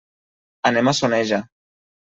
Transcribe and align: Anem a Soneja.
Anem 0.71 0.89
a 0.91 0.95
Soneja. 1.03 1.43